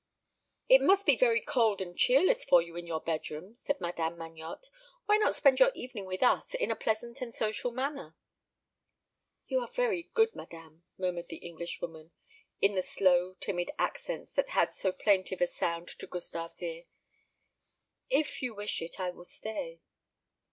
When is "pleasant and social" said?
6.75-7.69